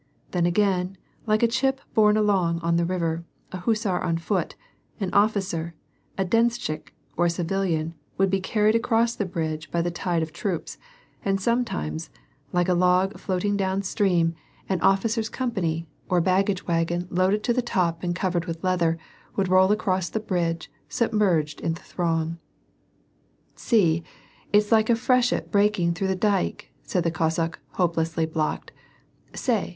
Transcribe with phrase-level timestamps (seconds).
[0.31, 0.97] Then again
[1.27, 4.55] like a chip borne along on the river, a hussar on foot,
[4.99, 5.75] an officer,
[6.17, 10.33] a denshchik, or a civilian, would be carried across the bridge by the tide of
[10.33, 10.79] troops,
[11.23, 12.09] and sometimes,
[12.51, 14.33] like a log floating down 164 ^AR AND PEACE.
[14.33, 14.43] stream,
[14.75, 18.97] an officer's company, or baggage wagon loaded to the top and covered with leather,
[19.35, 22.39] would roll across the bridge, sub merged in the throng."
[23.55, 24.01] See,
[24.51, 28.71] it's like a freshet breaking through a dyke" said the Cossack, hopelessly blocked.
[29.33, 29.69] '^ Say